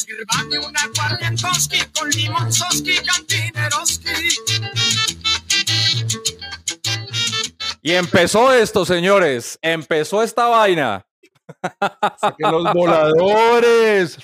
[0.00, 4.08] Sírvame una guardiantoski con limón soski cantineroski.
[7.82, 9.58] Y empezó esto, señores.
[9.60, 11.06] Empezó esta vaina.
[12.18, 14.16] ¡Saquen los voladores!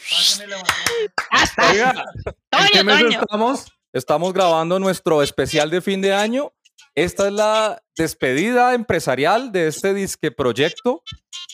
[1.71, 2.05] Oiga,
[2.49, 3.21] Toño, ¿en qué mes Toño.
[3.21, 3.67] estamos?
[3.93, 6.55] Estamos grabando nuestro especial de fin de año.
[6.95, 11.03] Esta es la despedida empresarial de este disque proyecto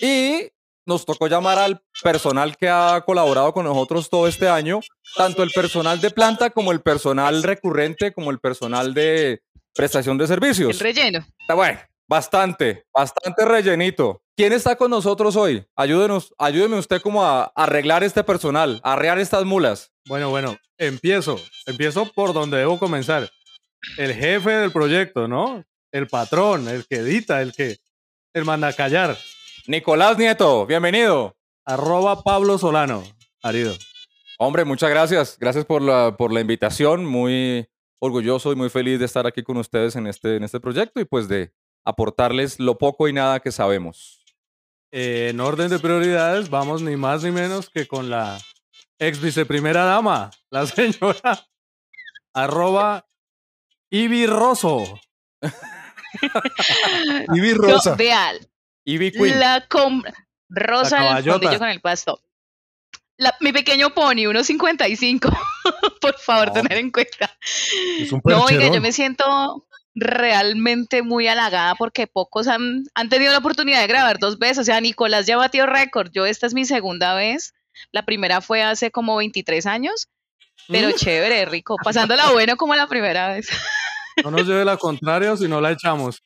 [0.00, 0.52] y
[0.86, 4.80] nos tocó llamar al personal que ha colaborado con nosotros todo este año,
[5.16, 9.42] tanto el personal de planta como el personal recurrente, como el personal de
[9.74, 10.78] prestación de El servicios.
[10.78, 11.24] relleno.
[11.40, 14.22] Está Bueno, bastante, bastante rellenito.
[14.36, 15.64] ¿Quién está con nosotros hoy?
[15.76, 19.92] Ayúdenos, ayúdeme usted como a arreglar este personal, a arrear estas mulas.
[20.06, 21.38] Bueno, bueno, empiezo.
[21.66, 23.30] Empiezo por donde debo comenzar.
[23.98, 25.64] El jefe del proyecto, ¿no?
[25.92, 27.76] El patrón, el que edita, el que...
[28.34, 29.18] El manda a callar.
[29.66, 31.36] Nicolás Nieto, bienvenido.
[31.64, 33.02] Arroba Pablo Solano.
[33.42, 33.74] Arido.
[34.38, 35.36] Hombre, muchas gracias.
[35.38, 37.04] Gracias por la, por la invitación.
[37.04, 37.68] Muy
[38.00, 41.04] orgulloso y muy feliz de estar aquí con ustedes en este, en este proyecto y
[41.04, 41.52] pues de
[41.84, 44.24] aportarles lo poco y nada que sabemos.
[44.90, 48.38] Eh, en orden de prioridades, vamos ni más ni menos que con la
[48.98, 51.46] ex viceprimera dama, la señora
[52.34, 53.06] arroba
[53.90, 55.00] Ibi Rosso.
[57.34, 57.94] Ivy Yo, Rosa.
[57.94, 58.32] vea,
[58.84, 59.38] Ivy Queen.
[59.40, 60.02] la com-
[60.48, 61.22] Rosa La
[61.58, 62.20] con el pasto.
[63.16, 65.20] La- mi pequeño pony, 1.55.
[66.00, 66.52] Por favor, No.
[66.54, 67.30] tener en cuenta.
[68.00, 73.30] Es un No, oiga, yo me siento realmente muy halagada porque pocos han, han tenido
[73.32, 74.58] la oportunidad de grabar dos veces.
[74.58, 76.10] O sea, Nicolás ya batió récord.
[76.12, 77.54] Yo esta es mi segunda vez.
[77.92, 80.08] La primera fue hace como 23 años.
[80.68, 80.92] Pero Mm.
[80.94, 81.76] chévere, rico.
[81.84, 83.48] Pasándola bueno como la primera vez.
[84.24, 86.22] No nos lleve la contraria si no la echamos.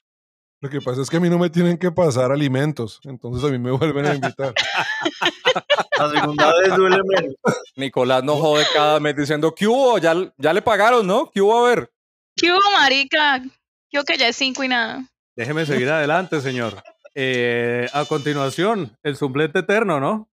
[0.66, 3.52] Lo que pasa es que a mí no me tienen que pasar alimentos, entonces a
[3.52, 4.52] mí me vuelven a invitar.
[5.96, 7.36] La segunda vez duele menos.
[7.76, 9.96] Nicolás no jode cada mes diciendo, ¿qué hubo?
[9.98, 11.30] Ya, ya le pagaron, ¿no?
[11.32, 11.92] ¿Qué hubo a ver?
[12.34, 13.44] ¿Qué hubo, marica?
[13.92, 15.04] Yo que ya es cinco y nada.
[15.36, 16.82] Déjeme seguir adelante, señor.
[17.14, 20.28] Eh, a continuación, el suplente eterno, ¿no?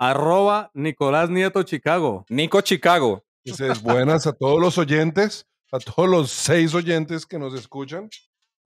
[0.00, 2.26] Arroba Nicolás Nieto Chicago.
[2.28, 3.22] Nico Chicago.
[3.44, 8.10] Entonces, buenas a todos los oyentes, a todos los seis oyentes que nos escuchan.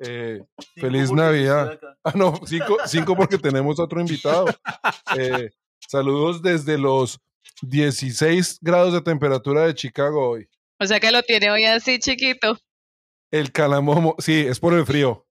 [0.07, 0.43] Eh,
[0.77, 1.79] Feliz Navidad.
[2.05, 4.47] ah, no, cinco, cinco porque tenemos otro invitado.
[5.17, 5.51] Eh,
[5.89, 7.21] saludos desde los
[7.63, 10.49] 16 grados de temperatura de Chicago hoy.
[10.81, 12.59] O sea que lo tiene hoy así chiquito.
[13.31, 15.27] El calamomo, sí, es por el frío.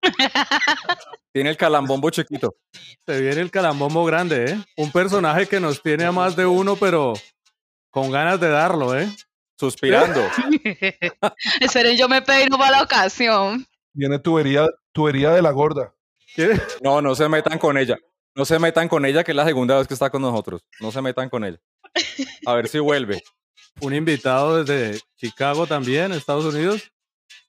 [1.34, 2.56] Tiene el calambombo chiquito.
[3.08, 4.58] Se viene el calambombo grande, ¿eh?
[4.78, 7.14] Un personaje que nos tiene a más de uno, pero
[7.90, 9.10] con ganas de darlo, ¿eh?
[9.60, 10.22] Suspirando.
[11.60, 13.66] Esperen, yo me peino para la ocasión.
[13.94, 15.94] Viene tubería, tubería de la gorda.
[16.82, 17.98] No, no se metan con ella.
[18.36, 20.66] No se metan con ella, que es la segunda vez que está con nosotros.
[20.80, 21.60] No se metan con ella.
[22.46, 23.22] A ver si vuelve.
[23.82, 26.92] Un invitado desde Chicago también, Estados Unidos.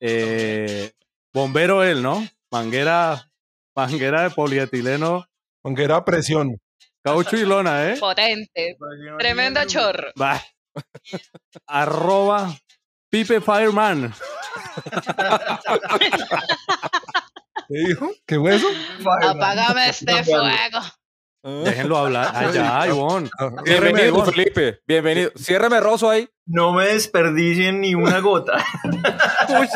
[0.01, 0.93] Eh,
[1.33, 2.27] bombero él, ¿no?
[2.51, 3.31] Manguera,
[3.75, 5.27] manguera de polietileno,
[5.63, 6.61] Manguera a presión.
[7.03, 7.97] caucho y lona, ¿eh?
[7.99, 8.77] Potente.
[9.19, 10.13] Tremendo chorro.
[10.21, 10.43] Va.
[11.67, 12.55] Arroba
[13.15, 14.13] Pipe Fireman.
[17.69, 18.11] ¿Qué dijo?
[18.27, 18.67] ¿Qué hueso?
[19.23, 20.81] Apágame este fuego.
[21.65, 22.35] Déjenlo hablar.
[22.35, 23.31] Allá, Ivonne.
[23.65, 24.33] Bienvenido, Ivonne.
[24.33, 24.81] Felipe.
[24.85, 25.31] Bienvenido.
[25.37, 26.29] Ciérreme Rosso ahí.
[26.47, 28.55] No me desperdicien ni una gota.
[28.83, 29.69] Uy.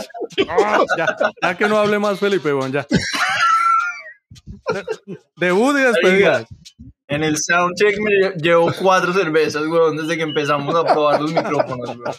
[0.97, 2.87] Ya, ya que no hable más Felipe, bueno, ya.
[5.37, 6.45] Debut y despedida.
[7.07, 11.33] En el soundcheck me lle- llevo cuatro cervezas, weón, desde que empezamos a probar los
[11.33, 12.17] micrófonos, weón.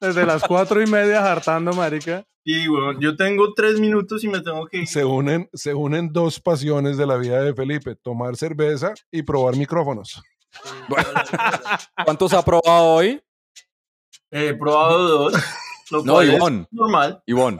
[0.00, 2.24] Desde las cuatro y media hartando, marica.
[2.42, 4.86] Y, weón, yo tengo tres minutos y me tengo que ir.
[4.88, 9.56] Se unen, se unen dos pasiones de la vida de Felipe, tomar cerveza y probar
[9.56, 10.22] micrófonos.
[12.04, 13.22] ¿Cuántos ha probado hoy?
[14.30, 15.34] He probado dos,
[15.90, 16.66] lo No, Ivonne.
[16.70, 17.22] normal.
[17.26, 17.58] Ivonne.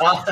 [0.00, 0.24] Ah,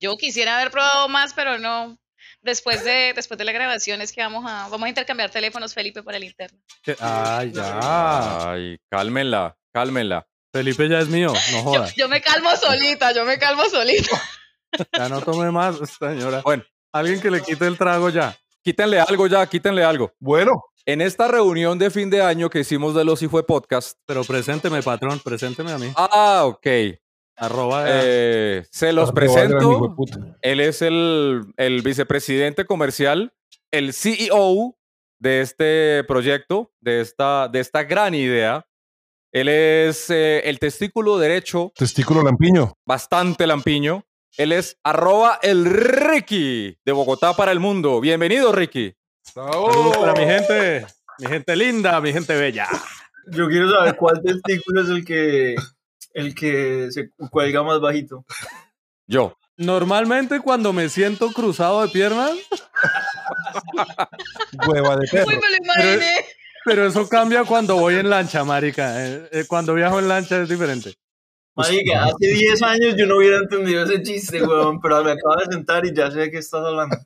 [0.00, 1.98] Yo quisiera haber probado más, pero no.
[2.40, 6.02] Después de, después de la grabación es que vamos a, vamos a intercambiar teléfonos, Felipe,
[6.04, 6.58] por el interno.
[7.00, 8.52] Ay, ya.
[8.52, 10.24] Ay, cálmenla, cálmenla.
[10.56, 11.92] Felipe ya es mío, no Yo, joda.
[11.96, 14.20] yo me calmo solita, yo me calmo solita.
[14.96, 16.42] Ya no tome más, señora.
[16.42, 18.36] Bueno, Alguien que le quite el trago ya.
[18.62, 20.12] quítenle algo ya, quítenle algo.
[20.18, 23.98] Bueno, En esta reunión de fin de año que hicimos de los y fue podcast.
[24.06, 25.92] Pero presénteme, patrón, presénteme a mí.
[25.96, 26.66] Ah, ok.
[27.36, 27.84] Arroba.
[27.88, 29.96] Eh, se los arroba de presento.
[30.42, 33.34] Él es el, el vicepresidente comercial,
[33.72, 34.76] el CEO
[35.18, 38.64] de este proyecto, de esta, de esta gran idea.
[39.36, 42.72] Él es eh, el testículo derecho, Testículo lampiño.
[42.86, 44.02] bastante lampiño.
[44.38, 48.00] Él es arroba el Ricky de Bogotá para el mundo.
[48.00, 48.94] Bienvenido, Ricky.
[49.20, 50.86] Saludos para mi gente.
[51.18, 52.66] Mi gente linda, mi gente bella.
[53.26, 55.54] Yo quiero saber cuál testículo es el que,
[56.14, 58.24] el que se cuelga más bajito.
[59.06, 59.36] Yo.
[59.58, 62.30] Normalmente cuando me siento cruzado de piernas,
[64.66, 65.26] Hueva de perro.
[65.28, 65.98] Uy, me lo imaginé.
[65.98, 69.06] pero eso cambia cuando voy en lancha, marica.
[69.06, 70.94] Eh, eh, cuando viajo en lancha es diferente.
[71.54, 75.46] Marica, hace 10 años yo no hubiera entendido ese chiste, weón, pero me acabo de
[75.54, 76.96] sentar y ya sé de qué estás hablando.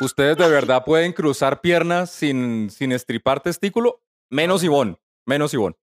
[0.00, 4.02] ¿Ustedes de verdad pueden cruzar piernas sin, sin estripar testículo?
[4.30, 4.96] Menos Ivonne,
[5.26, 5.76] menos Ivonne.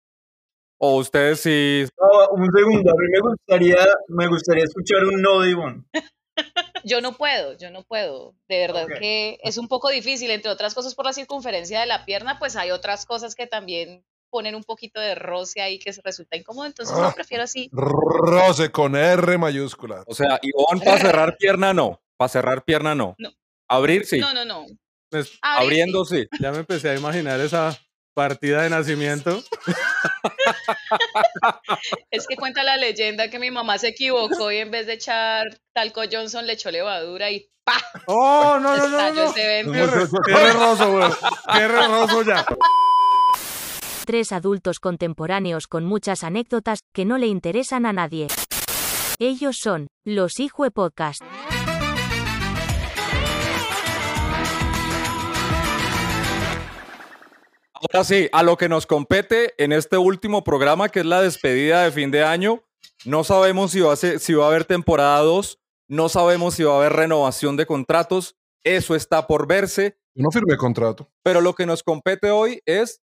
[0.78, 1.86] O ustedes sí...
[2.00, 5.84] No, un segundo, a mí me gustaría, me gustaría escuchar un no de Ivonne.
[6.84, 8.36] Yo no puedo, yo no puedo.
[8.48, 12.06] De verdad que es un poco difícil, entre otras cosas por la circunferencia de la
[12.06, 16.02] pierna, pues hay otras cosas que también ponen un poquito de roce ahí que se
[16.04, 17.02] resulta incómodo, entonces Ah.
[17.08, 17.70] no prefiero así.
[17.72, 20.04] Roce con R mayúscula.
[20.08, 22.00] O sea, Ivonne para cerrar pierna no.
[22.16, 23.16] Para cerrar pierna no.
[23.18, 23.32] No.
[23.68, 24.20] Abrir sí.
[24.20, 24.66] No, no, no.
[25.10, 26.28] Pues, Abrir, Abriendo sí.
[26.40, 27.78] ya me empecé a imaginar esa
[28.14, 29.42] partida de nacimiento.
[32.12, 35.60] Es que cuenta la leyenda que mi mamá se equivocó y en vez de echar
[35.74, 37.74] talco Johnson le echó levadura y ¡pa!
[38.08, 39.14] ¡Oh, no, no, no!
[39.14, 39.34] No.
[39.34, 41.10] Qué erroso, güey.
[41.54, 42.46] Qué erroso ya.
[44.06, 48.28] Tres adultos contemporáneos con muchas anécdotas que no le interesan a nadie.
[49.20, 51.22] Ellos son los Hijue Podcast.
[57.82, 61.84] Ahora sí, a lo que nos compete en este último programa, que es la despedida
[61.84, 62.64] de fin de año.
[63.06, 66.64] No sabemos si va a, ser- si va a haber temporada 2, no sabemos si
[66.64, 71.10] va a haber renovación de contratos, eso está por verse, no firmé contrato.
[71.24, 73.02] pero lo que nos compete hoy es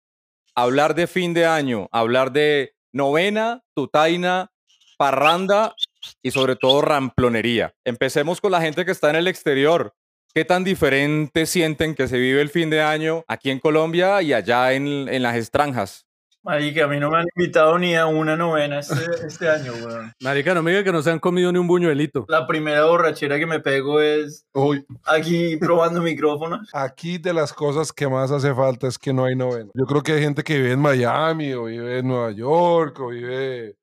[0.54, 4.50] hablar de fin de año, hablar de novena, tutaina,
[4.96, 5.74] parranda
[6.22, 7.74] y sobre todo ramplonería.
[7.84, 9.94] Empecemos con la gente que está en el exterior.
[10.34, 14.32] ¿Qué tan diferente sienten que se vive el fin de año aquí en Colombia y
[14.32, 16.06] allá en, en las extranjas?
[16.42, 18.94] Marica, a mí no me han invitado ni a una novena este,
[19.26, 20.10] este año, weón.
[20.22, 22.24] Marica, no me diga que no se han comido ni un buñuelito.
[22.28, 26.68] La primera borrachera que me pego es Uy, aquí probando micrófonos.
[26.72, 29.70] aquí de las cosas que más hace falta es que no hay novena.
[29.74, 33.08] Yo creo que hay gente que vive en Miami o vive en Nueva York o
[33.08, 33.76] vive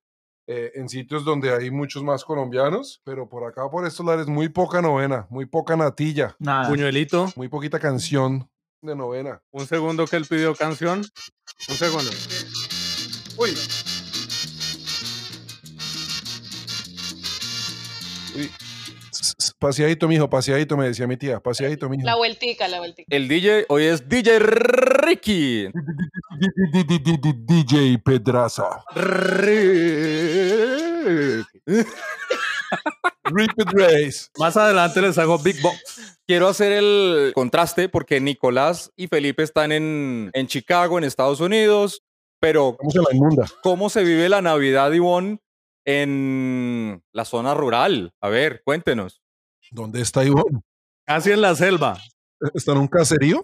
[0.52, 4.50] eh, en sitios donde hay muchos más colombianos, pero por acá, por estos lares, muy
[4.50, 6.68] poca novena, muy poca natilla, Nada.
[6.70, 7.32] Buñuelito.
[7.36, 8.50] muy poquita canción
[8.82, 9.44] de novena.
[9.52, 11.06] Un segundo que él pidió canción.
[11.70, 12.10] Un segundo.
[13.38, 13.54] Uy.
[18.36, 18.52] Uy.
[19.60, 21.42] Paseadito, mijo, paseadito, me decía mi tía.
[21.42, 22.06] Paseadito, mijo.
[22.06, 23.14] La vueltica, la vueltica.
[23.14, 25.68] El DJ hoy es DJ Ricky.
[27.46, 28.84] DJ Pedraza.
[33.26, 34.28] Repeat Race.
[34.38, 36.20] Más adelante les hago Big Box.
[36.26, 42.02] Quiero hacer el contraste porque Nicolás y Felipe están en, en Chicago, en Estados Unidos,
[42.40, 42.78] pero.
[43.62, 45.40] ¿cómo se vive la Navidad, Ivonne,
[45.86, 48.14] en la zona rural?
[48.22, 49.22] A ver, cuéntenos.
[49.72, 50.62] ¿Dónde está Ivonne?
[51.06, 52.02] Casi en la selva.
[52.54, 53.44] ¿Está en un caserío?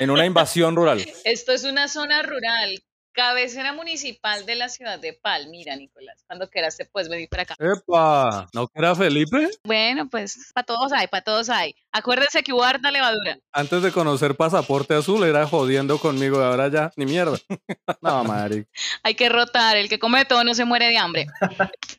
[0.00, 1.04] En una invasión rural.
[1.24, 2.82] Esto es una zona rural,
[3.14, 6.22] cabecera municipal de la ciudad de Palmira, Nicolás.
[6.26, 7.54] Cuando quieras te puedes venir para acá.
[7.58, 8.48] ¡Epa!
[8.52, 9.50] ¿No que era Felipe?
[9.64, 11.74] Bueno, pues para todos hay, para todos hay.
[11.92, 13.38] Acuérdense que hubo harta levadura.
[13.52, 17.38] Antes de conocer Pasaporte Azul era jodiendo conmigo y ahora ya, ni mierda.
[18.00, 18.68] No, marica.
[19.02, 21.26] Hay que rotar, el que come de todo no se muere de hambre.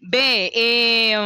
[0.01, 1.18] Ve, eh,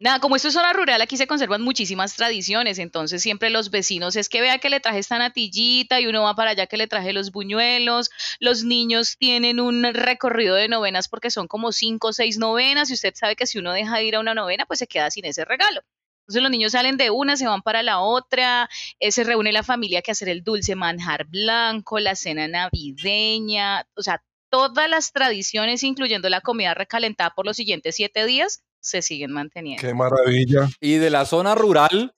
[0.00, 4.16] nada, como esto es zona rural, aquí se conservan muchísimas tradiciones, entonces siempre los vecinos
[4.16, 6.88] es que vea que le traje esta natillita y uno va para allá que le
[6.88, 8.10] traje los buñuelos,
[8.40, 12.92] los niños tienen un recorrido de novenas porque son como cinco o seis novenas y
[12.92, 15.24] usted sabe que si uno deja de ir a una novena pues se queda sin
[15.24, 15.80] ese regalo.
[16.20, 18.68] Entonces los niños salen de una, se van para la otra,
[19.00, 24.02] eh, se reúne la familia que hacer el dulce manjar blanco, la cena navideña, o
[24.02, 29.32] sea, todas las tradiciones, incluyendo la comida recalentada por los siguientes siete días, se siguen
[29.32, 29.82] manteniendo.
[29.82, 30.68] Qué maravilla.
[30.80, 32.14] Y de la zona rural,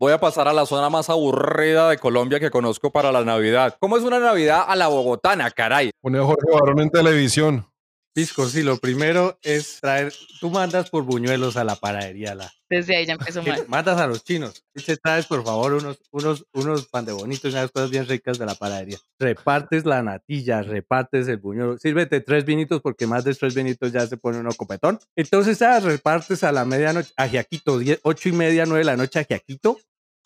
[0.00, 3.76] voy a pasar a la zona más aburrida de Colombia que conozco para la Navidad.
[3.78, 5.90] ¿Cómo es una Navidad a la bogotana, caray?
[6.00, 7.66] Pone a Jorge Barón en televisión.
[8.12, 10.12] Pisco, sí, lo primero es traer.
[10.40, 12.34] Tú mandas por buñuelos a la panadería.
[12.34, 13.64] La, Desde ahí ya empezó mal.
[13.68, 14.64] mandas a los chinos.
[14.74, 18.08] Y te traes, por favor, unos, unos, unos pan de bonitos y unas cosas bien
[18.08, 18.98] ricas de la panadería.
[19.20, 21.78] Repartes la natilla, repartes el buñuelo.
[21.78, 24.98] Sírvete tres vinitos porque más de tres vinitos ya se pone uno copetón.
[25.14, 29.20] Entonces, ya repartes a la medianoche, ajiaquito, diez- ocho y media, nueve de la noche,
[29.20, 29.78] ajiaquito.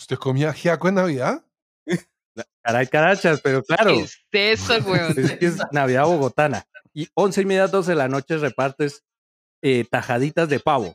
[0.05, 1.43] ¿Usted comía ajiaco en Navidad?
[2.63, 3.95] Caray, carachas, pero claro.
[4.31, 5.15] ¿Qué es eso, weón?
[5.17, 6.67] Es que es Navidad bogotana.
[6.93, 9.03] Y once y media, doce de la noche repartes
[9.63, 10.95] eh, tajaditas de pavo.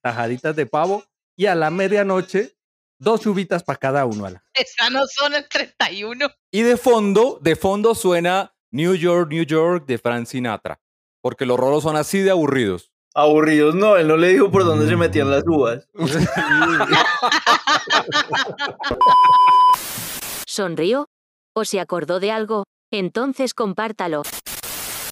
[0.00, 1.04] Tajaditas de pavo.
[1.36, 2.56] Y a la medianoche
[2.98, 4.42] dos chubitas para cada uno, Ala.
[4.54, 6.30] Esa no son el 31.
[6.50, 10.80] Y de fondo, de fondo suena New York, New York de Frank Sinatra.
[11.20, 12.94] Porque los rolos son así de aburridos.
[13.20, 15.88] Aburridos no, él no le dijo por dónde se metían las uvas.
[20.46, 21.08] ¿Sonrió?
[21.52, 22.62] ¿O se acordó de algo?
[22.92, 24.22] Entonces compártalo.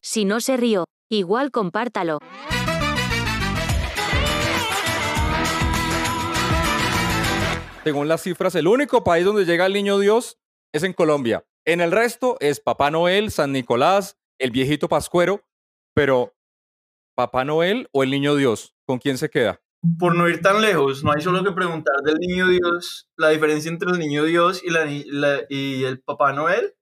[0.03, 2.21] Si no se rió, igual compártalo.
[7.83, 10.39] Según las cifras, el único país donde llega el niño Dios
[10.73, 11.45] es en Colombia.
[11.65, 15.43] En el resto es Papá Noel, San Nicolás, el viejito Pascuero.
[15.93, 16.36] Pero,
[17.17, 18.75] ¿Papá Noel o el niño Dios?
[18.87, 19.61] ¿Con quién se queda?
[19.99, 23.71] Por no ir tan lejos, no hay solo que preguntar del niño Dios, la diferencia
[23.71, 26.75] entre el niño Dios y, la ni- la- y el Papá Noel.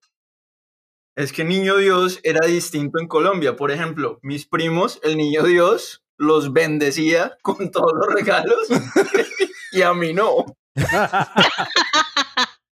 [1.17, 3.55] Es que niño Dios era distinto en Colombia.
[3.57, 8.69] Por ejemplo, mis primos, el niño Dios, los bendecía con todos los regalos
[9.73, 10.45] y a mí no.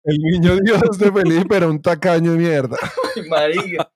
[0.03, 2.75] El niño Dios de Felipe era un tacaño de mierda.
[3.15, 3.91] Ay, marica.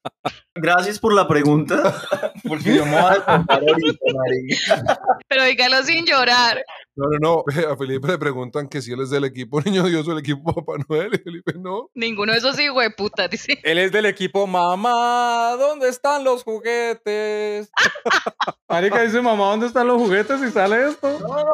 [0.53, 1.95] Gracias por la pregunta,
[2.47, 4.99] porque yo me voy a descontar ahorita, marica.
[5.27, 6.63] Pero dígalo sin llorar.
[6.95, 7.43] No, no, no.
[7.71, 10.53] A Felipe le preguntan que si él es del equipo Niño Dios o el equipo
[10.53, 11.15] Papá Noel.
[11.15, 11.89] Y Felipe no.
[11.95, 13.59] Ninguno de esos hijos de puta, dice.
[13.63, 17.69] Él es del equipo Mamá, ¿dónde están los juguetes?
[18.69, 21.19] Marica dice, mamá, ¿dónde están los juguetes y sale esto?
[21.19, 21.45] Mamá,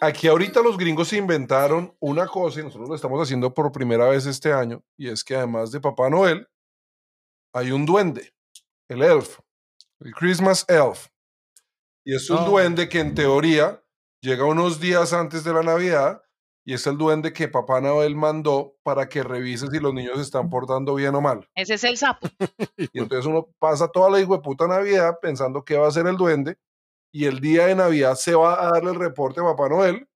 [0.00, 4.06] Aquí ahorita los gringos se inventaron una cosa y nosotros lo estamos haciendo por primera
[4.08, 4.82] vez este año.
[4.98, 6.46] Y es que además de Papá Noel,
[7.54, 8.34] hay un duende,
[8.88, 9.38] el elf,
[10.00, 11.08] el Christmas elf.
[12.04, 12.44] Y es un Oh.
[12.44, 13.82] duende que en teoría
[14.20, 16.20] llega unos días antes de la Navidad
[16.66, 20.22] y es el duende que Papá Noel mandó para que revise si los niños se
[20.22, 21.48] están portando bien o mal.
[21.54, 22.28] Ese es el sapo.
[22.92, 26.58] Y entonces uno pasa toda la puta Navidad pensando que va a ser el duende
[27.14, 30.08] y el día de Navidad se va a darle el reporte a Papá Noel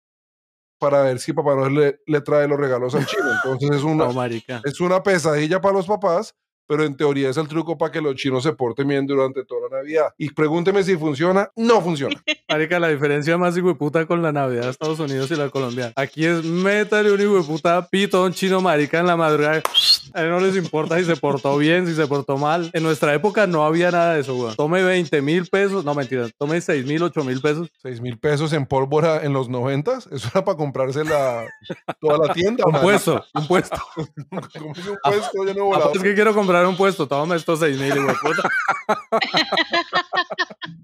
[0.81, 3.23] para ver si Papá Noel le, le trae los regalos al chino.
[3.45, 4.25] Entonces es una, No,
[4.65, 6.35] es una pesadilla para los papás,
[6.69, 9.69] pero en teoría es el truco para que los chinos se porten bien durante toda
[9.71, 10.15] la Navidad.
[10.19, 12.15] Y pregúnteme si funciona, no funciona.
[12.49, 15.93] Marica, la diferencia más puta con la Navidad de Estados Unidos y la colombiana.
[15.97, 19.63] Aquí es métale un puta pito un chino marica en la madrugada.
[20.15, 22.71] A él no les importa si se portó bien, si se portó mal.
[22.73, 24.55] En nuestra época no había nada de eso, weón.
[24.57, 27.69] Tome 20 mil pesos, no mentira, tome 6 mil, 8 mil pesos.
[27.83, 31.47] 6 mil pesos en pólvora en los noventas, eso era para comprarse la,
[32.01, 32.65] toda la tienda.
[32.67, 33.77] Un puesto, un puesto.
[33.99, 35.97] Un puesto lleno de Ah, volador.
[35.97, 38.49] es que quiero comprar un puesto, tómame estos 6 mil, puta.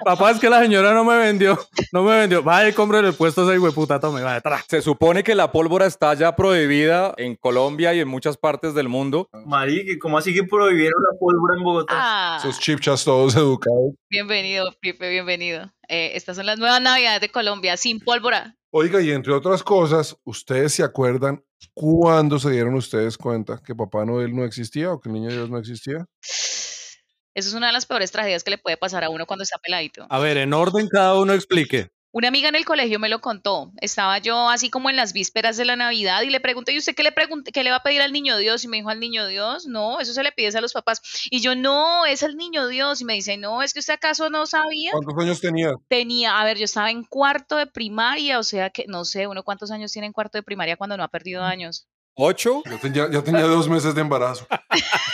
[0.04, 1.58] Papá, es que la señora no me vendió,
[1.92, 2.42] no me vendió.
[2.42, 4.62] Vaya, y cómprele el puesto ese puta, tome, vaya, tra.
[4.68, 8.88] Se supone que la pólvora está ya prohibida en Colombia y en muchas partes del
[8.88, 9.28] mundo.
[9.46, 11.94] Marica, ¿cómo así que prohibieron la pólvora en Bogotá?
[11.96, 13.92] Ah, Esos chipchas todos educados.
[14.10, 15.70] bienvenido, Pipe, bienvenido.
[15.94, 18.56] Eh, estas son las nuevas navidades de Colombia, sin pólvora.
[18.72, 24.04] Oiga, y entre otras cosas, ¿ustedes se acuerdan cuándo se dieron ustedes cuenta que Papá
[24.04, 26.04] Noel no existía o que el Niño Dios no existía?
[26.20, 29.56] Eso es una de las peores tragedias que le puede pasar a uno cuando está
[29.58, 30.04] peladito.
[30.10, 31.90] A ver, en orden cada uno explique.
[32.14, 33.72] Una amiga en el colegio me lo contó.
[33.80, 36.94] Estaba yo así como en las vísperas de la Navidad y le pregunté, ¿y usted
[36.94, 38.62] qué le pregunté, qué le va a pedir al niño Dios?
[38.62, 41.02] Y me dijo, al niño Dios, no, eso se le pide a los papás.
[41.28, 43.00] Y yo, no, es al niño Dios.
[43.00, 44.92] Y me dice, no, es que usted acaso no sabía.
[44.92, 45.72] ¿Cuántos años tenía?
[45.88, 49.42] Tenía, a ver, yo estaba en cuarto de primaria, o sea que no sé, uno
[49.42, 51.88] cuántos años tiene en cuarto de primaria cuando no ha perdido años.
[52.14, 52.62] ¿Ocho?
[52.80, 54.46] Tenía, ya tenía dos meses de embarazo.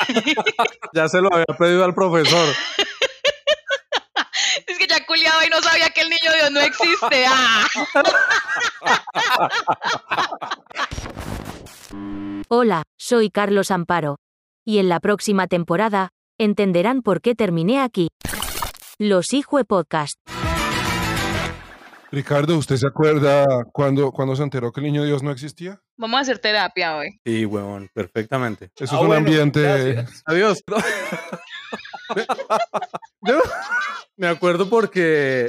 [0.92, 2.54] Ya se lo había pedido al profesor.
[4.66, 7.24] Es que ya culiaba y no sabía que el niño Dios no existe.
[7.28, 7.66] ¡Ah!
[12.48, 14.16] Hola, soy Carlos Amparo.
[14.64, 18.08] Y en la próxima temporada, entenderán por qué terminé aquí.
[18.98, 20.14] Los Hijue Podcast.
[22.12, 25.80] Ricardo, ¿usted se acuerda cuando, cuando se enteró que el Niño Dios no existía?
[25.96, 27.08] Vamos a hacer terapia hoy.
[27.24, 28.70] Sí, huevón, perfectamente.
[28.76, 29.62] Eso Ah, es un bueno, ambiente...
[29.62, 30.22] gracias.
[30.26, 30.58] Adiós.
[33.22, 33.40] Yo
[34.16, 35.48] me acuerdo porque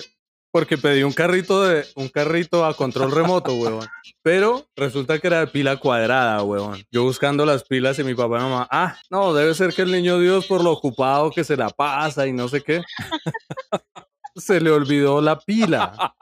[0.52, 3.88] porque pedí un carrito de un carrito a control remoto, huevón.
[4.22, 6.84] Pero resulta que era de pila cuadrada, huevón.
[6.92, 9.92] Yo buscando las pilas y mi papá y mamá, ah, no, debe ser que el
[9.92, 12.82] niño Dios por lo ocupado que se la pasa y no sé qué.
[14.34, 16.16] Se le olvidó la pila.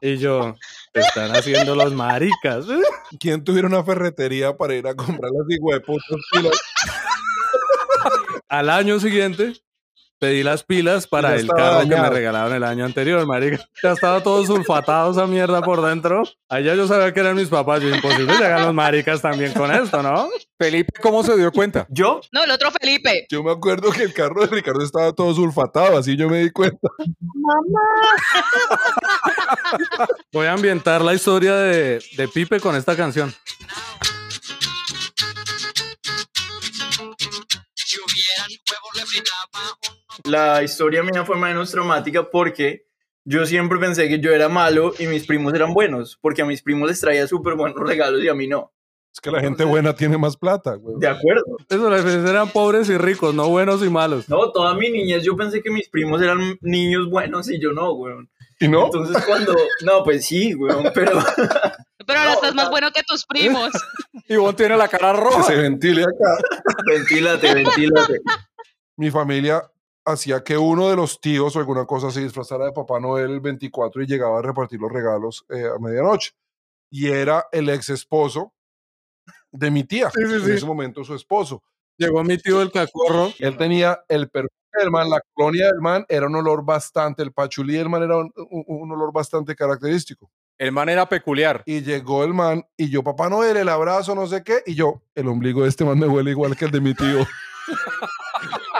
[0.00, 0.56] Y yo,
[0.90, 2.64] te están haciendo los maricas.
[3.20, 6.58] ¿Quién tuviera una ferretería para ir a comprar las higueputas pilas?
[8.48, 9.52] Al año siguiente
[10.22, 13.58] pedí las pilas para el carro que me regalaron el año anterior, marica.
[13.82, 16.22] Ya estaba todo sulfatado esa mierda por dentro.
[16.48, 17.82] Allá yo sabía que eran mis papás.
[17.82, 20.28] Yo, imposible llegar los maricas también con esto, ¿no?
[20.56, 21.88] Felipe, ¿cómo se dio cuenta?
[21.90, 22.20] ¿Yo?
[22.30, 23.26] No, el otro Felipe.
[23.32, 26.50] Yo me acuerdo que el carro de Ricardo estaba todo sulfatado, así yo me di
[26.50, 26.88] cuenta.
[30.32, 33.34] Voy a ambientar la historia de, de Pipe con esta canción.
[37.74, 42.86] Si hubieran huevos le fritaba un La historia mía fue menos traumática porque
[43.24, 46.62] yo siempre pensé que yo era malo y mis primos eran buenos, porque a mis
[46.62, 48.72] primos les traía súper buenos regalos y a mí no.
[49.14, 50.96] Es que la gente buena tiene más plata, güey.
[50.98, 51.44] De acuerdo.
[51.68, 54.26] Eso, las eran pobres y ricos, no buenos y malos.
[54.28, 57.92] No, toda mi niñez yo pensé que mis primos eran niños buenos y yo no,
[57.92, 58.30] weón.
[58.58, 58.86] ¿Y no?
[58.86, 59.54] Entonces cuando...
[59.84, 61.12] No, pues sí, weón, pero...
[62.04, 62.70] Pero ahora No, estás más no.
[62.72, 63.70] bueno que tus primos.
[64.28, 65.42] Y vos tiene la cara Que roja.
[65.44, 66.72] se ventile acá.
[66.86, 68.20] ventílate, ventílate.
[68.96, 69.62] Mi familia
[70.04, 73.40] hacía que uno de los tíos o alguna cosa se disfrazara de Papá Noel el
[73.40, 76.32] 24 y llegaba a repartir los regalos eh, a medianoche.
[76.90, 78.52] Y era el ex esposo
[79.50, 80.10] de mi tía.
[80.10, 80.50] Sí, sí, En sí.
[80.52, 81.62] ese momento su esposo.
[81.96, 83.32] Llegó mi tío el cacorro.
[83.38, 87.32] Él tenía el perfume del man, la colonia del man era un olor bastante, el
[87.32, 90.30] pachulí del man era un, un- un olor bastante característico.
[90.58, 91.62] El man era peculiar.
[91.66, 94.62] Y llegó el man y yo, Papá Noel, el abrazo, no sé qué.
[94.66, 97.26] Y yo, el ombligo de este man me huele igual que el de mi tío.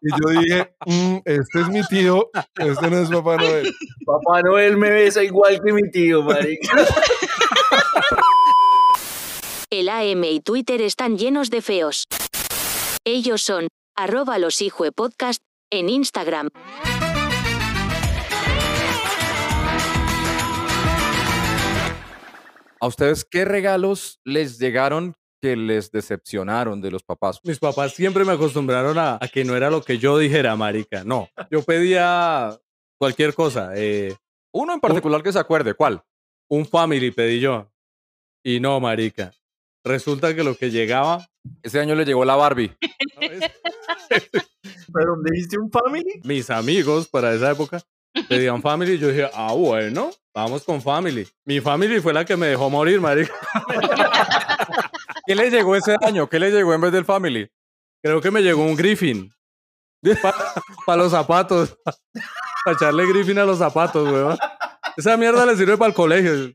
[0.00, 3.72] y yo dije, "Mm, este es mi tío, este no es Papá Noel.
[4.06, 6.68] Papá Noel me besa igual que mi tío, marica.
[9.70, 12.04] El AM y Twitter están llenos de feos.
[13.04, 14.58] Ellos son, arroba los
[14.96, 15.40] podcast,
[15.70, 16.48] en Instagram.
[22.82, 27.40] ¿A ustedes qué regalos les llegaron que les decepcionaron de los papás?
[27.44, 31.02] Mis papás siempre me acostumbraron a, a que no era lo que yo dijera, marica.
[31.04, 32.58] No, yo pedía
[32.98, 33.72] cualquier cosa.
[33.74, 34.14] eh,
[34.52, 36.02] Uno en particular que se acuerde, ¿cuál?
[36.52, 37.70] un family pedí yo.
[38.44, 39.32] Y no, marica.
[39.84, 41.26] Resulta que lo que llegaba...
[41.62, 42.76] Ese año le llegó la Barbie.
[43.16, 43.20] ¿no?
[43.22, 43.50] Es-
[44.92, 46.20] ¿Pero dónde diste un family?
[46.24, 47.80] mis amigos para esa época
[48.28, 51.26] pedían family y yo dije, ah, bueno, vamos con family.
[51.44, 53.32] Mi family fue la que me dejó morir, marica.
[55.26, 56.28] ¿Qué le llegó ese año?
[56.28, 57.48] ¿Qué le llegó en vez del Family?
[58.02, 59.32] Creo que me llegó un Griffin.
[60.86, 61.76] Para los zapatos.
[62.64, 64.38] Para echarle Griffin a los zapatos, weón.
[64.96, 66.52] Esa mierda le sirve para el colegio.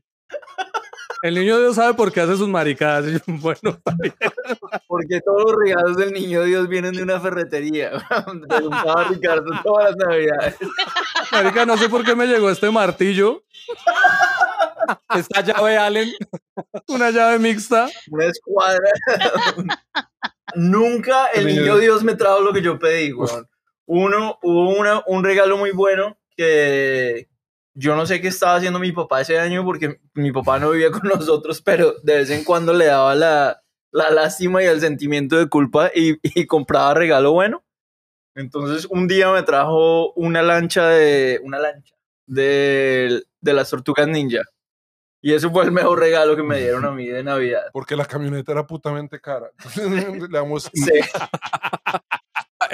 [1.26, 3.04] El niño Dios sabe por qué hace sus maricadas.
[3.26, 3.80] Bueno.
[4.86, 7.90] Porque todos los regalos del niño Dios vienen de una ferretería.
[8.10, 8.42] weón.
[8.48, 10.56] Preguntaba Ricardo todas las navidades.
[11.32, 13.42] marica, no sé por qué me llegó este martillo,
[15.16, 16.12] Esta llave Allen.
[16.88, 17.88] una llave mixta.
[18.10, 18.88] Una escuadra.
[20.54, 23.48] Nunca el Niño niño Dios me trajo lo que yo pedí, weón.
[23.86, 27.28] Uno, hubo una, un regalo muy bueno que
[27.78, 30.90] yo no sé qué estaba haciendo mi papá ese año porque mi papá no vivía
[30.90, 33.62] con nosotros, pero de vez en cuando le daba la,
[33.92, 37.62] la lástima y el sentimiento de culpa y, y compraba regalo bueno.
[38.34, 41.94] Entonces un día me trajo una lancha de una lancha
[42.26, 44.42] de, de las tortugas ninja.
[45.22, 47.62] Y eso fue el mejor regalo que me dieron a mí de Navidad.
[47.72, 49.50] Porque la camioneta era putamente cara.
[49.76, 50.92] Le damos- Sí.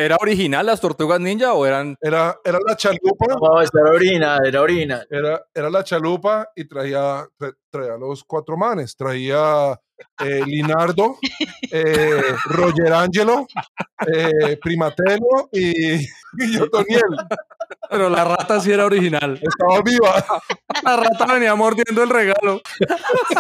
[0.05, 1.97] ¿Era original las tortugas ninja o eran.?
[2.01, 3.27] era, era la chalupa.
[3.41, 5.07] No, era original, era original.
[5.11, 8.97] Era, era la chalupa y traía, tra- traía los cuatro manes.
[8.97, 9.73] Traía
[10.21, 11.17] eh, Linardo,
[11.71, 13.47] eh, Roger Angelo,
[14.13, 17.03] eh, Primatelo y, y yo, Toniel.
[17.89, 19.39] Pero la rata sí era original.
[19.43, 20.25] Estaba viva.
[20.83, 22.61] La rata venía mordiendo el regalo.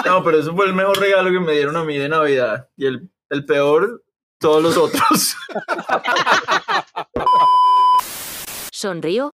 [0.06, 2.68] No, pero eso fue el mejor regalo que me dieron a mí de Navidad.
[2.76, 4.02] Y el, el peor,
[4.42, 5.34] todos los otros.
[8.72, 9.30] ¿Sonrió?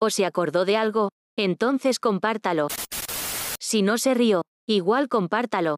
[0.00, 1.10] ¿O se acordó de algo?
[1.36, 2.68] Entonces compártalo.
[3.58, 5.76] Si no se rió, igual compártalo.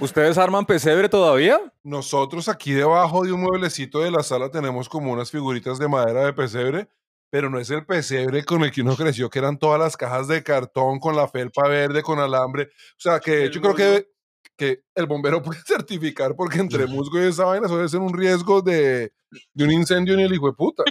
[0.00, 1.60] ¿Ustedes arman pesebre todavía?
[1.82, 6.24] Nosotros aquí debajo de un mueblecito de la sala tenemos como unas figuritas de madera
[6.24, 6.88] de pesebre,
[7.30, 10.28] pero no es el pesebre con el que uno creció, que eran todas las cajas
[10.28, 12.64] de cartón con la felpa verde, con alambre.
[12.64, 14.08] O sea, que de El hecho creo que,
[14.56, 18.16] que el bombero puede certificar porque entre musgo y esa vaina eso debe ser un
[18.16, 19.12] riesgo de,
[19.52, 20.84] de un incendio en el hijo de puta.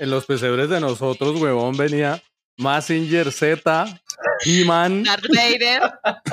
[0.00, 2.22] En los pesebres de nosotros, huevón, venía
[2.58, 4.00] Massinger Z,
[4.44, 5.04] He-Man.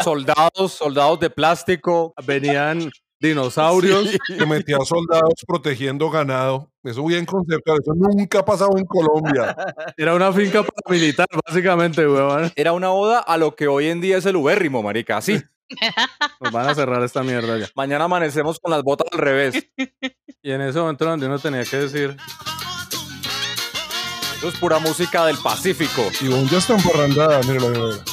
[0.04, 2.13] Soldados, soldados de plástico.
[2.26, 2.92] venían
[3.30, 4.10] dinosaurios.
[4.28, 6.70] Que metía soldados protegiendo ganado.
[6.84, 7.80] Eso bien conceptual.
[7.82, 9.56] Eso nunca ha pasado en Colombia.
[9.98, 12.52] Era una finca paramilitar, básicamente, huevón.
[12.56, 15.18] Era una oda a lo que hoy en día es el ubérrimo, marica.
[15.18, 15.42] Así.
[16.42, 17.70] Nos van a cerrar esta mierda ya.
[17.76, 19.68] Mañana amanecemos con las botas al revés.
[20.42, 22.18] Y en ese momento donde uno tenía que decir,
[24.38, 26.04] Eso es pura música del Pacífico.
[26.20, 28.12] Y vos ya está emparrandada, míralo, míralo.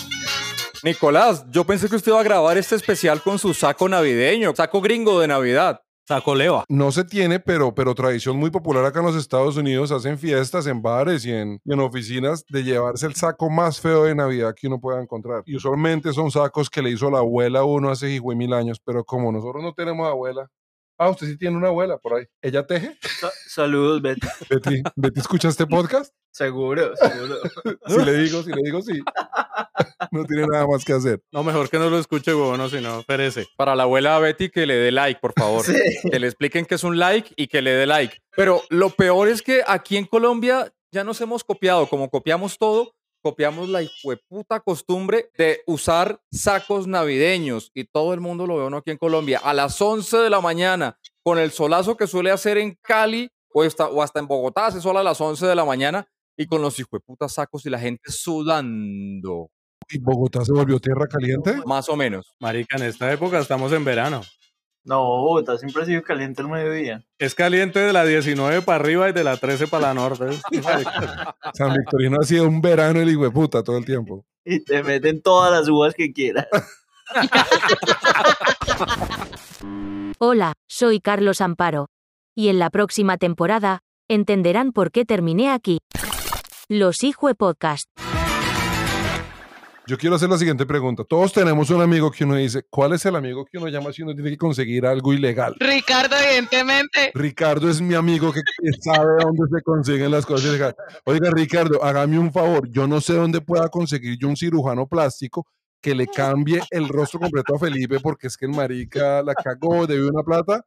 [0.83, 4.81] Nicolás, yo pensé que usted iba a grabar este especial con su saco navideño, saco
[4.81, 5.81] gringo de Navidad.
[6.09, 6.65] saco leva.
[6.69, 9.93] No se tiene, pero, pero tradición muy popular acá en los Estados Unidos.
[9.93, 14.05] Hacen fiestas en bares y en, y en oficinas de llevarse el saco más feo
[14.05, 15.43] de Navidad que uno pueda encontrar.
[15.47, 18.81] Y usualmente son sacos que le hizo la abuela a uno hace hijo mil años,
[18.85, 20.49] pero como nosotros no tenemos abuela.
[20.99, 22.27] Ah, usted sí tiene una abuela por ahí.
[22.43, 22.95] ¿Ella teje?
[23.21, 24.27] Sa- saludos, Betty.
[24.51, 26.13] Betty, ¿Betty escucha este podcast?
[26.33, 27.35] Seguro, seguro.
[27.89, 29.01] Si le digo, si le digo, sí.
[30.11, 31.23] No tiene nada más que hacer.
[31.33, 33.47] No, mejor que no lo escuche, huevón, no, si no, perece.
[33.57, 35.65] Para la abuela Betty que le dé like, por favor.
[35.65, 35.75] Sí.
[36.11, 38.19] Que le expliquen que es un like y que le dé like.
[38.37, 42.95] Pero lo peor es que aquí en Colombia ya nos hemos copiado, como copiamos todo,
[43.23, 43.83] copiamos la
[44.29, 48.97] puta costumbre de usar sacos navideños y todo el mundo lo ve uno aquí en
[48.97, 53.31] Colombia a las 11 de la mañana con el solazo que suele hacer en Cali
[53.53, 56.47] o hasta, o hasta en Bogotá hace sol a las 11 de la mañana y
[56.47, 59.51] con los putas sacos y la gente sudando,
[59.89, 61.55] ¿Y Bogotá se volvió tierra caliente?
[61.67, 62.35] más o menos.
[62.39, 64.23] Marica, en esta época estamos en verano.
[64.85, 67.05] No, Bogotá siempre ha sido caliente al mediodía.
[67.19, 70.27] Es caliente de la 19 para arriba y de la 13 para la norte.
[71.55, 74.25] San Victorino ha sido un verano el hijo de puta todo el tiempo.
[74.45, 76.47] Y te meten todas las uvas que quieras.
[80.19, 81.87] Hola, soy Carlos Amparo.
[82.37, 85.79] Y en la próxima temporada, entenderán por qué terminé aquí.
[86.69, 87.89] Los Hijue Podcast.
[89.87, 91.05] Yo quiero hacer la siguiente pregunta.
[91.05, 94.03] Todos tenemos un amigo que uno dice, ¿cuál es el amigo que uno llama si
[94.03, 95.57] uno tiene que conseguir algo ilegal?
[95.59, 97.11] Ricardo, evidentemente.
[97.15, 98.41] Ricardo es mi amigo que
[98.81, 100.77] sabe dónde se consiguen las cosas ilegales.
[101.05, 102.69] Oiga, Ricardo, hágame un favor.
[102.71, 105.47] Yo no sé dónde pueda conseguir yo un cirujano plástico
[105.81, 109.87] que le cambie el rostro completo a Felipe porque es que el marica la cagó,
[109.87, 110.65] debió una plata.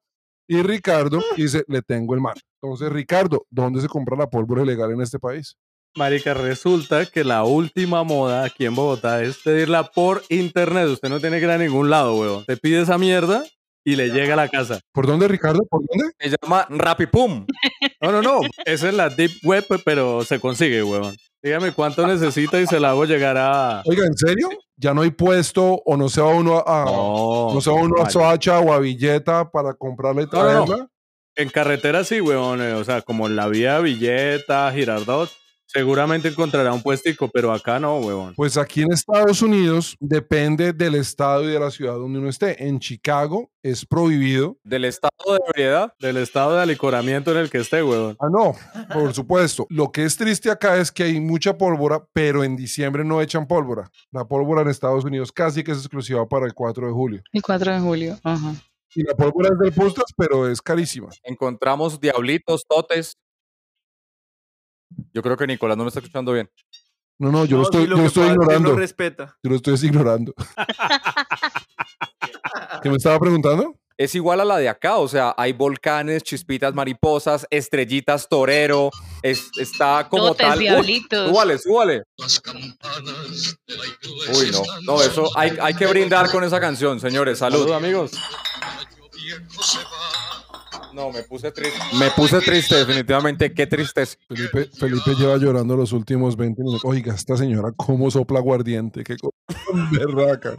[0.48, 2.36] Y Ricardo dice, le tengo el mal.
[2.62, 5.56] Entonces, Ricardo, ¿dónde se compra la pólvora ilegal en este país?
[5.96, 10.88] Marica, resulta que la última moda aquí en Bogotá es pedirla por internet.
[10.88, 12.46] Usted no tiene que ir a ningún lado, huevón.
[12.46, 13.44] Te pide esa mierda
[13.86, 14.80] y le llega a la casa.
[14.92, 15.60] ¿Por dónde, Ricardo?
[15.70, 16.14] ¿Por dónde?
[16.20, 17.46] Se llama Rapipum.
[18.02, 18.40] No, no, no.
[18.66, 21.16] Esa es la Deep Web, pero se consigue, huevón.
[21.44, 23.84] Dígame cuánto necesita y se la hago llegar a.
[23.86, 24.50] Oiga, ¿en serio?
[24.78, 28.10] ¿Ya no hay puesto o no se va uno a, no, se va uno a.
[28.10, 30.66] Soacha o a Villeta para comprarla y No, no, no.
[30.66, 30.88] traerla?
[31.36, 32.62] En carretera sí, huevón.
[32.62, 35.30] eh, O sea, como en la vía Villeta, Girardot,
[35.74, 38.34] seguramente encontrará un puestico, pero acá no, huevón.
[38.36, 42.68] Pues aquí en Estados Unidos depende del estado y de la ciudad donde uno esté.
[42.68, 44.58] En Chicago es prohibido.
[44.64, 45.94] Del estado de ebriedad.
[46.00, 48.16] Del estado de alicoramiento en el que esté, huevón.
[48.20, 48.56] Ah, no,
[48.94, 49.66] por supuesto.
[49.70, 53.48] Lo que es triste acá es que hay mucha pólvora, pero en diciembre no echan
[53.48, 53.90] pólvora.
[54.12, 57.22] La pólvora en Estados Unidos casi que es exclusiva para el 4 de julio.
[57.32, 58.20] El 4 de julio.
[58.24, 58.54] Ajá.
[58.96, 61.10] Y la pólvora es del Pustas, pero es carísima.
[61.24, 63.18] Encontramos diablitos, totes.
[65.14, 66.50] Yo creo que Nicolás no me está escuchando bien.
[67.20, 68.70] No, no, yo No, lo estoy, sí, yo que lo estoy ignorando.
[68.72, 69.38] No respeta.
[69.44, 70.34] Yo lo estoy ignorando.
[72.82, 73.76] ¿Qué me estaba preguntando?
[73.96, 78.90] Es igual a la de acá, o sea, hay volcanes, chispitas, mariposas, estrellitas, torero,
[79.22, 80.58] es- está como Totes, tal.
[80.58, 81.30] Uy, diablitos.
[81.30, 82.04] súbale, súbale.
[84.36, 84.64] Uy, no,
[84.96, 87.60] no, eso hay, hay que brindar con esa canción, señores, salud.
[87.60, 88.12] Saludos, amigos.
[90.94, 91.80] No, me puse triste.
[91.98, 94.18] Me puse triste, definitivamente, qué tristeza.
[94.28, 96.82] Felipe, Felipe lleva llorando los últimos 20 minutos.
[96.86, 99.04] Oiga, esta señora, ¿cómo sopla aguardiente?
[99.04, 99.16] Qué
[99.92, 100.56] berraca.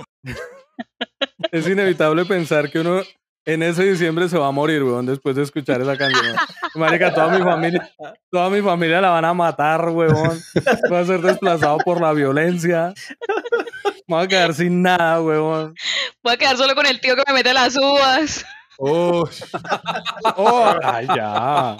[1.52, 3.02] Es inevitable pensar que uno
[3.44, 6.34] en ese diciembre se va a morir, weón, después de escuchar esa canción.
[6.74, 7.90] Marica, toda mi familia,
[8.30, 10.40] toda mi familia la van a matar, weón.
[10.88, 12.92] Voy a ser desplazado por la violencia.
[14.06, 15.74] Me voy a quedar sin nada, weón.
[16.22, 18.44] Voy a quedar solo con el tío que me mete las uvas.
[18.78, 19.28] Oh,
[20.36, 21.76] Oh, ay, ya.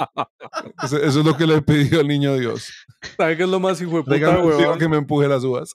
[0.83, 2.73] eso, eso es lo que le he pedido al niño Dios.
[3.17, 5.75] ¿Sabe qué es lo más hijo de puta, que me empuje las uvas.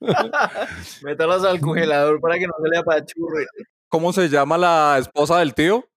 [1.02, 3.46] Métalas al congelador para que no se le apachurre.
[3.88, 5.88] ¿Cómo se llama la esposa del tío?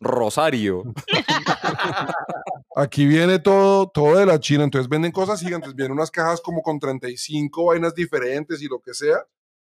[0.00, 0.84] Rosario.
[2.76, 6.62] Aquí viene todo, todo de la China, entonces venden cosas gigantes, vienen unas cajas como
[6.62, 9.24] con 35 vainas diferentes y lo que sea,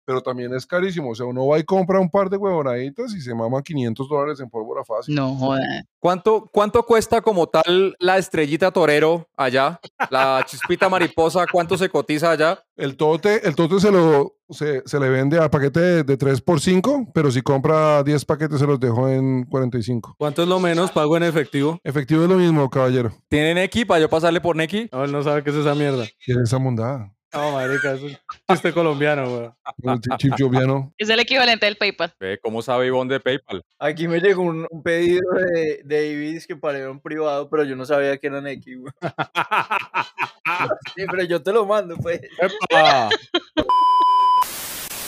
[0.06, 3.22] pero también es carísimo, o sea, uno va y compra un par de huevonaditas y
[3.22, 5.16] se mama 500 dólares en pólvora fácil.
[5.16, 5.62] No, joda.
[6.00, 9.80] ¿Cuánto, ¿Cuánto cuesta como tal la estrellita torero allá?
[10.10, 12.62] La chispita mariposa, ¿cuánto se cotiza allá?
[12.76, 16.42] El tote, el tote se, lo, se, se le vende a paquete de, de 3
[16.42, 20.16] por 5, pero si compra 10 paquetes se los dejo en 45.
[20.18, 21.80] ¿Cuánto es lo menos pago en efectivo?
[21.84, 23.14] Efectivo es lo mismo, caballero.
[23.30, 24.90] ¿Tienen Neki para yo pasarle por Neki?
[24.92, 26.06] No, él no sabe qué es esa mierda.
[26.26, 27.14] ¿Qué es esa mondada?
[27.34, 28.16] No, marica, es un
[28.52, 29.56] chiste colombiano, weón.
[29.84, 30.94] El chip- joviano.
[30.98, 32.14] Es el equivalente del PayPal.
[32.20, 33.64] Ve cómo sabe Ivonne de PayPal.
[33.80, 37.76] Aquí me llegó un, un pedido de, de Ibis que para un privado, pero yo
[37.76, 38.94] no sabía que eran X, güey.
[40.96, 42.22] Sí, pero yo te lo mando, pues.
[42.38, 43.10] ¡Epa!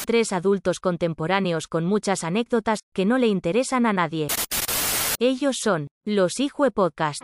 [0.06, 4.28] Tres adultos contemporáneos con muchas anécdotas que no le interesan a nadie.
[5.20, 7.22] Ellos son los Hijue Podcast.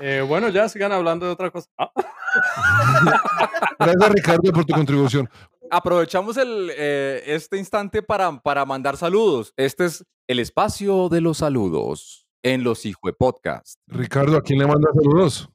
[0.00, 1.68] Eh, bueno, ya sigan hablando de otra cosa.
[1.78, 1.92] Ah,
[3.78, 5.28] Gracias, Ricardo, por tu contribución.
[5.70, 9.52] Aprovechamos el, eh, este instante para, para mandar saludos.
[9.56, 13.78] Este es el espacio de los saludos en los Hijue Podcast.
[13.86, 15.48] Ricardo, ¿a quién le manda saludos?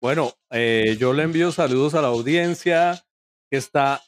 [0.00, 3.04] Bueno, eh, yo le envío saludos a la audiencia
[3.50, 4.02] que está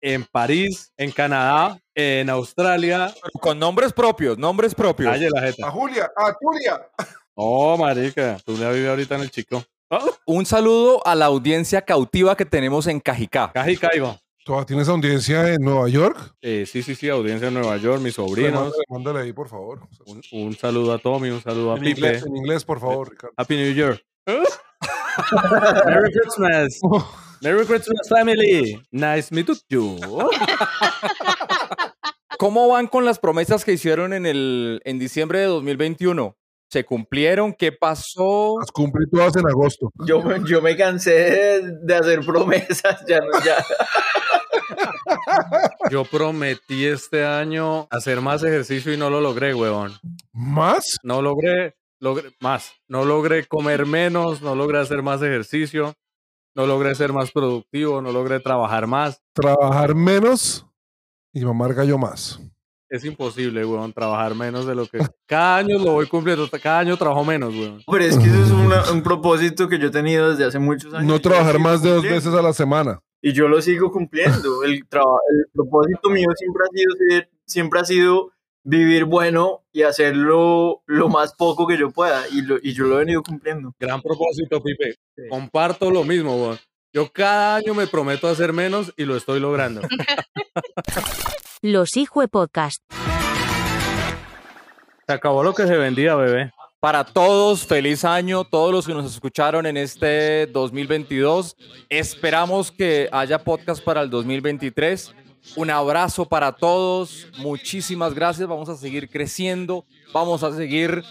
[0.00, 3.14] en París, en Canadá, en Australia.
[3.40, 5.10] Con nombres propios, nombres propios.
[5.10, 5.68] Calle la jeta.
[5.68, 6.88] A Julia, a Julia.
[7.34, 9.62] Oh, marica, tú le vive ahorita en el chico.
[9.90, 13.50] Ah, Un saludo a la audiencia cautiva que tenemos en Cajicá.
[13.52, 14.18] Caji Caigo.
[14.44, 16.34] ¿Tú tienes audiencia en Nueva York?
[16.42, 18.54] Eh, sí, sí, sí, audiencia de Nueva York, mis sobrinos.
[18.64, 19.80] Mándale, mándale ahí, por favor.
[20.06, 22.00] Un, un saludo a Tommy, un saludo a En Pipe.
[22.00, 23.34] inglés, en inglés, por favor, Ricardo.
[23.36, 24.02] Happy New Year.
[25.86, 26.80] Merry Christmas.
[27.42, 28.82] Merry Christmas, family.
[28.90, 29.98] Nice meet you.
[32.38, 36.36] ¿Cómo van con las promesas que hicieron en, el, en diciembre de 2021?
[36.72, 37.52] ¿Se cumplieron?
[37.52, 38.54] ¿Qué pasó?
[38.58, 39.92] Las cumplí todas en agosto.
[40.06, 43.62] Yo, me- yo me cansé de, hacer promesas, ya no, ya.
[45.90, 49.92] Yo prometí este año hacer más ejercicio y no lo logré, huevón.
[50.32, 50.96] ¿Más?
[51.02, 52.72] No logré, logré más.
[52.88, 55.92] No logré comer menos, no logré hacer más ejercicio,
[56.54, 59.20] no logré ser más productivo, no logré trabajar más.
[59.34, 60.66] Trabajar menos
[61.34, 62.40] y mamar gallo más.
[62.92, 64.98] Es imposible, weón, trabajar menos de lo que...
[65.26, 67.82] Cada año lo voy cumpliendo, cada año trabajo menos, weón.
[67.90, 70.92] Pero es que eso es una- un propósito que yo he tenido desde hace muchos
[70.92, 71.06] años.
[71.10, 73.00] No trabajar más de dos veces a la semana.
[73.22, 74.62] Y yo lo sigo cumpliendo.
[74.64, 78.30] El, el propósito mío siempre ha sido ser- siempre ha sido
[78.64, 82.28] vivir bueno y hacerlo lo más poco que yo pueda.
[82.30, 83.72] Y, lo- y yo lo he venido cumpliendo.
[83.80, 84.96] Gran propósito, Pipe.
[85.16, 85.22] Sí.
[85.30, 86.58] Comparto lo mismo, weón.
[86.94, 89.80] Yo cada año me prometo hacer menos y lo estoy logrando.
[91.62, 92.82] Los Hijue Podcast.
[95.06, 96.52] Se acabó lo que se vendía, bebé.
[96.80, 101.56] Para todos, feliz año, todos los que nos escucharon en este 2022.
[101.88, 105.14] Esperamos que haya podcast para el 2023.
[105.56, 108.46] Un abrazo para todos, muchísimas gracias.
[108.46, 111.02] Vamos a seguir creciendo, vamos a seguir,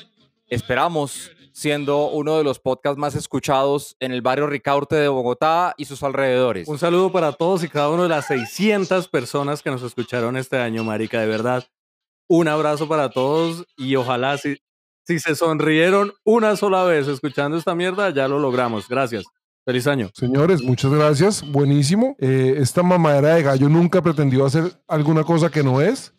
[0.47, 5.85] esperamos, siendo uno de los podcasts más escuchados en el barrio Ricaurte de Bogotá y
[5.85, 6.67] sus alrededores.
[6.67, 10.57] Un saludo para todos y cada uno de las 600 personas que nos escucharon este
[10.57, 11.65] año, marica, de verdad.
[12.27, 14.57] Un abrazo para todos y ojalá si,
[15.05, 18.87] si se sonrieron una sola vez escuchando esta mierda, ya lo logramos.
[18.87, 19.25] Gracias.
[19.63, 20.09] Feliz año.
[20.15, 21.43] Señores, muchas gracias.
[21.51, 22.15] Buenísimo.
[22.19, 26.13] Eh, esta mamadera de gallo nunca pretendió hacer alguna cosa que no es.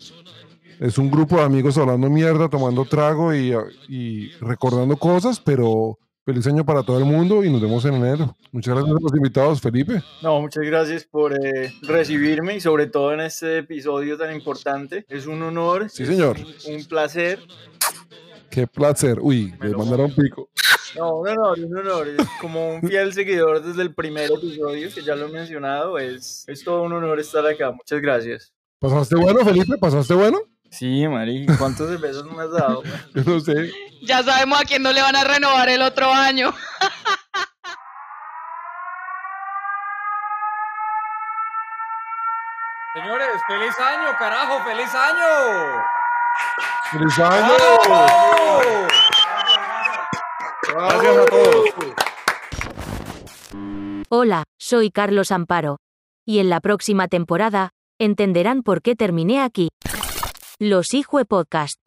[0.83, 3.55] Es un grupo de amigos hablando mierda, tomando trago y,
[3.89, 8.37] y recordando cosas, pero feliz año para todo el mundo y nos vemos en enero.
[8.51, 10.03] Muchas gracias a los invitados, Felipe.
[10.23, 15.07] No, muchas gracias por eh, recibirme y sobre todo en este episodio tan importante.
[15.09, 15.89] Es un honor.
[15.89, 16.37] Sí, es señor.
[16.39, 17.39] Un, un placer.
[18.51, 19.21] Qué placer.
[19.21, 20.51] Uy, me mandaron pico.
[20.99, 22.09] No, un honor, un honor.
[22.09, 25.97] Es como un fiel seguidor desde el primer episodio, que ya lo he mencionado.
[26.01, 27.71] Es, es todo un honor estar acá.
[27.71, 28.53] Muchas gracias.
[28.81, 29.79] ¿Pasaste bueno, Felipe?
[29.79, 30.41] ¿Pasaste bueno?
[30.73, 32.83] Sí, Mari, ¿cuántos cervezas me has dado?
[33.15, 33.71] Yo no sé.
[34.01, 36.51] Ya sabemos a quién no le van a renovar el otro año.
[42.95, 45.83] Señores, feliz año, carajo, feliz año.
[46.91, 47.53] ¡Feliz año!
[50.73, 51.69] Gracias a todos.
[54.09, 55.77] Hola, soy Carlos Amparo.
[56.27, 59.69] Y en la próxima temporada, entenderán por qué terminé aquí.
[60.63, 61.81] Los Hijue Podcast.